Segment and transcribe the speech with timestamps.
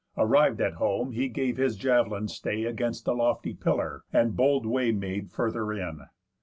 [0.17, 4.91] Arriv'd at home, he gave his jav'lin stay Against a lofty pillar, and bold way
[4.91, 6.05] Made further in.